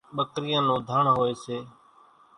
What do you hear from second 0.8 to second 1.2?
ڌڻ